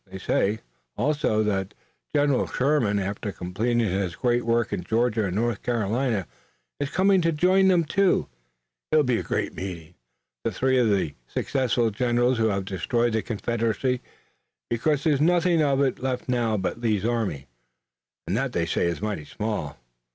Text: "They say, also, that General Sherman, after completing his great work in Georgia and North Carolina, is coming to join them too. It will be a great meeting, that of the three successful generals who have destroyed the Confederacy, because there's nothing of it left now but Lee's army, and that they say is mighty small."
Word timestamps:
"They 0.07 0.17
say, 0.17 0.61
also, 0.97 1.43
that 1.43 1.75
General 2.15 2.47
Sherman, 2.47 2.97
after 2.97 3.31
completing 3.31 3.81
his 3.87 4.15
great 4.15 4.43
work 4.47 4.73
in 4.73 4.83
Georgia 4.83 5.25
and 5.25 5.35
North 5.35 5.61
Carolina, 5.61 6.25
is 6.79 6.89
coming 6.89 7.21
to 7.21 7.31
join 7.31 7.67
them 7.67 7.83
too. 7.83 8.27
It 8.91 8.95
will 8.95 9.03
be 9.03 9.19
a 9.19 9.23
great 9.23 9.53
meeting, 9.53 9.93
that 10.43 10.55
of 10.55 10.89
the 10.89 11.11
three 11.11 11.15
successful 11.27 11.91
generals 11.91 12.39
who 12.39 12.47
have 12.47 12.65
destroyed 12.65 13.13
the 13.13 13.21
Confederacy, 13.21 14.01
because 14.71 15.03
there's 15.03 15.21
nothing 15.21 15.61
of 15.61 15.81
it 15.81 15.99
left 16.01 16.27
now 16.27 16.57
but 16.57 16.81
Lee's 16.81 17.05
army, 17.05 17.45
and 18.25 18.35
that 18.35 18.53
they 18.53 18.65
say 18.65 18.87
is 18.87 19.03
mighty 19.03 19.25
small." 19.25 19.77